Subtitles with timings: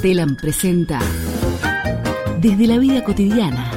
[0.00, 0.98] Telam presenta
[2.40, 3.70] Desde la vida cotidiana,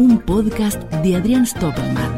[0.00, 2.13] un podcast de Adrián Stoppelman.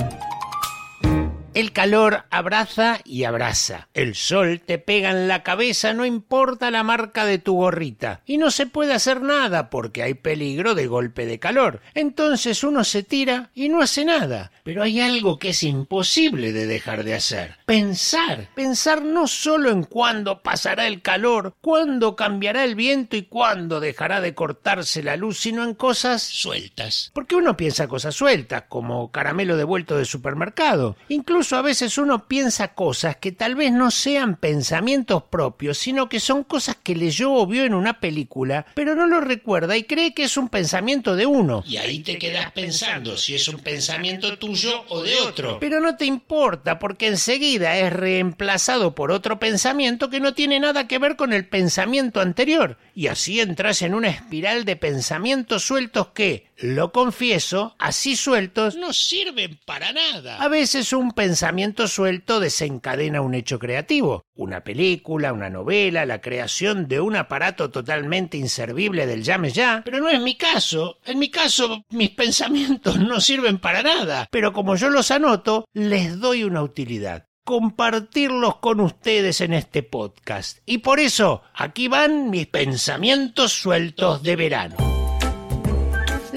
[1.56, 3.88] El calor abraza y abraza.
[3.94, 8.20] El sol te pega en la cabeza, no importa la marca de tu gorrita.
[8.26, 11.80] Y no se puede hacer nada porque hay peligro de golpe de calor.
[11.94, 14.52] Entonces uno se tira y no hace nada.
[14.64, 17.56] Pero hay algo que es imposible de dejar de hacer.
[17.64, 18.50] Pensar.
[18.54, 24.20] Pensar no solo en cuándo pasará el calor, cuándo cambiará el viento y cuándo dejará
[24.20, 27.12] de cortarse la luz, sino en cosas sueltas.
[27.14, 30.96] Porque uno piensa cosas sueltas, como caramelo devuelto de supermercado.
[31.08, 36.20] Incluso a veces uno piensa cosas que tal vez no sean pensamientos propios, sino que
[36.20, 40.14] son cosas que leyó o vio en una película, pero no lo recuerda y cree
[40.14, 41.62] que es un pensamiento de uno.
[41.66, 45.58] Y ahí te quedas pensando si es un pensamiento tuyo o de otro.
[45.60, 50.86] Pero no te importa porque enseguida es reemplazado por otro pensamiento que no tiene nada
[50.88, 52.78] que ver con el pensamiento anterior.
[52.94, 58.92] Y así entras en una espiral de pensamientos sueltos que, lo confieso, así sueltos, no
[58.92, 60.38] sirven para nada.
[60.38, 66.88] A veces un pensamiento suelto desencadena un hecho creativo, una película, una novela, la creación
[66.88, 69.82] de un aparato totalmente inservible del llame ya.
[69.84, 70.98] Pero no es mi caso.
[71.04, 74.26] En mi caso, mis pensamientos no sirven para nada.
[74.30, 80.58] Pero como yo los anoto, les doy una utilidad compartirlos con ustedes en este podcast.
[80.66, 84.85] Y por eso, aquí van mis pensamientos sueltos de verano.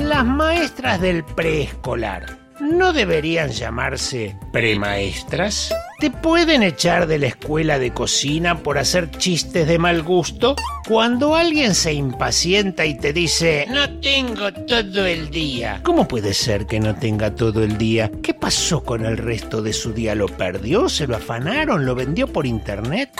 [0.09, 5.71] Las maestras del preescolar ¿no deberían llamarse premaestras?
[5.99, 10.55] ¿Te pueden echar de la escuela de cocina por hacer chistes de mal gusto?
[10.87, 15.80] Cuando alguien se impacienta y te dice, no tengo todo el día.
[15.83, 18.09] ¿Cómo puede ser que no tenga todo el día?
[18.23, 20.15] ¿Qué pasó con el resto de su día?
[20.15, 20.89] ¿Lo perdió?
[20.89, 21.85] ¿Se lo afanaron?
[21.85, 23.11] ¿Lo vendió por internet?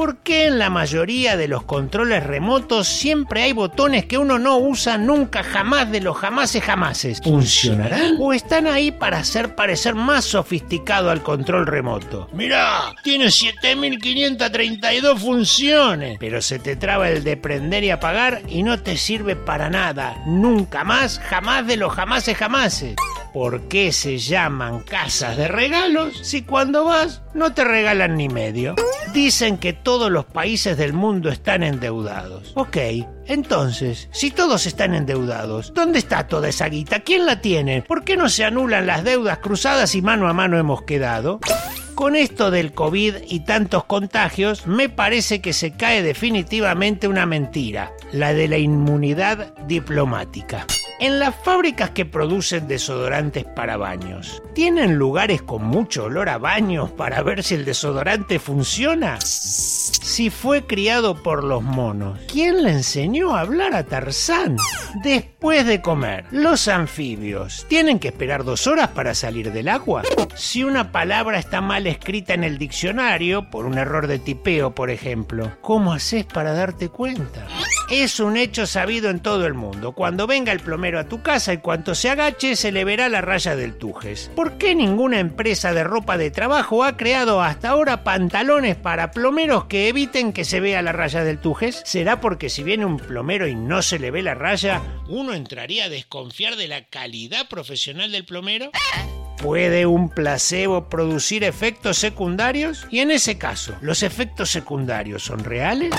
[0.00, 4.56] ¿Por qué en la mayoría de los controles remotos siempre hay botones que uno no
[4.56, 7.20] usa nunca jamás de los jamases jamases?
[7.22, 8.16] ¿Funcionarán?
[8.18, 12.30] ¿O están ahí para hacer parecer más sofisticado al control remoto?
[12.32, 16.16] Mirá, tiene 7532 funciones.
[16.18, 20.16] Pero se te traba el de prender y apagar y no te sirve para nada.
[20.24, 22.96] Nunca más, jamás de los jamases jamases.
[23.34, 28.76] ¿Por qué se llaman casas de regalos si cuando vas no te regalan ni medio?
[29.12, 32.52] Dicen que todos los países del mundo están endeudados.
[32.54, 32.76] Ok,
[33.26, 37.00] entonces, si todos están endeudados, ¿dónde está toda esa guita?
[37.00, 37.82] ¿Quién la tiene?
[37.82, 41.40] ¿Por qué no se anulan las deudas cruzadas y mano a mano hemos quedado?
[41.96, 47.92] Con esto del COVID y tantos contagios, me parece que se cae definitivamente una mentira,
[48.12, 50.66] la de la inmunidad diplomática.
[51.00, 56.90] En las fábricas que producen desodorantes para baños, ¿tienen lugares con mucho olor a baños
[56.90, 59.18] para ver si el desodorante funciona?
[60.10, 64.56] Si fue criado por los monos, ¿quién le enseñó a hablar a Tarzán?
[65.04, 70.02] Después de comer, los anfibios, ¿tienen que esperar dos horas para salir del agua?
[70.34, 74.90] Si una palabra está mal escrita en el diccionario, por un error de tipeo, por
[74.90, 77.46] ejemplo, ¿cómo haces para darte cuenta?
[77.88, 79.92] Es un hecho sabido en todo el mundo.
[79.92, 83.20] Cuando venga el plomero a tu casa y cuanto se agache se le verá la
[83.20, 84.30] raya del tujes.
[84.34, 89.64] ¿Por qué ninguna empresa de ropa de trabajo ha creado hasta ahora pantalones para plomeros
[89.64, 91.82] que eviten que se vea la raya del tujes?
[91.84, 95.84] ¿Será porque si viene un plomero y no se le ve la raya, uno entraría
[95.84, 98.70] a desconfiar de la calidad profesional del plomero?
[99.42, 102.86] ¿Puede un placebo producir efectos secundarios?
[102.90, 105.94] Y en ese caso, ¿los efectos secundarios son reales?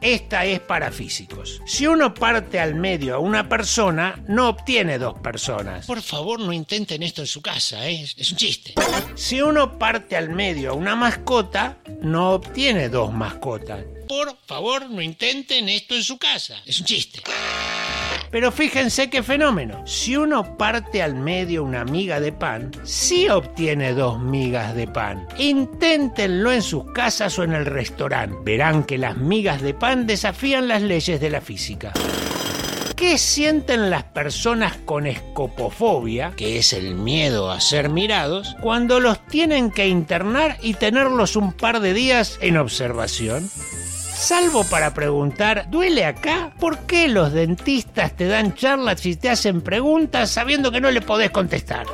[0.00, 1.62] Esta es para físicos.
[1.66, 5.86] Si uno parte al medio a una persona, no obtiene dos personas.
[5.86, 8.04] Por favor, no intenten esto en su casa, ¿eh?
[8.16, 8.74] es un chiste.
[9.14, 13.84] Si uno parte al medio a una mascota, no obtiene dos mascotas.
[14.08, 17.22] Por favor, no intenten esto en su casa, es un chiste.
[18.34, 19.86] Pero fíjense qué fenómeno.
[19.86, 25.28] Si uno parte al medio una miga de pan, sí obtiene dos migas de pan.
[25.38, 28.36] Inténtenlo en sus casas o en el restaurante.
[28.42, 31.92] Verán que las migas de pan desafían las leyes de la física.
[32.96, 39.24] ¿Qué sienten las personas con escopofobia, que es el miedo a ser mirados, cuando los
[39.28, 43.48] tienen que internar y tenerlos un par de días en observación?
[44.14, 46.52] Salvo para preguntar, ¿duele acá?
[46.58, 51.00] ¿Por qué los dentistas te dan charlas y te hacen preguntas sabiendo que no le
[51.00, 51.86] podés contestar?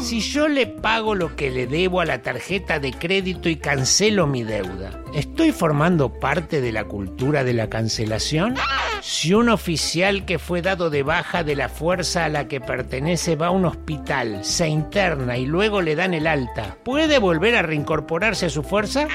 [0.00, 4.26] Si yo le pago lo que le debo a la tarjeta de crédito y cancelo
[4.26, 8.56] mi deuda, ¿estoy formando parte de la cultura de la cancelación?
[9.08, 13.36] Si un oficial que fue dado de baja de la fuerza a la que pertenece
[13.36, 17.62] va a un hospital, se interna y luego le dan el alta, ¿puede volver a
[17.62, 19.06] reincorporarse a su fuerza?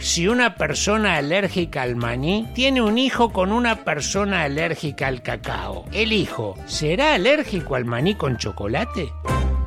[0.00, 5.86] Si una persona alérgica al maní tiene un hijo con una persona alérgica al cacao,
[5.90, 9.08] ¿el hijo será alérgico al maní con chocolate?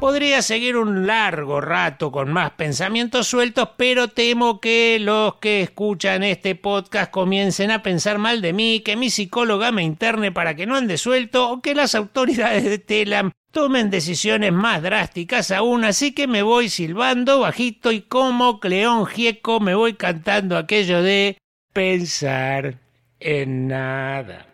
[0.01, 6.23] Podría seguir un largo rato con más pensamientos sueltos, pero temo que los que escuchan
[6.23, 10.65] este podcast comiencen a pensar mal de mí, que mi psicóloga me interne para que
[10.65, 16.15] no ande suelto o que las autoridades de Telam tomen decisiones más drásticas aún, así
[16.15, 21.37] que me voy silbando bajito y como Cleón Gieco me voy cantando aquello de
[21.73, 22.79] pensar
[23.19, 24.50] en nada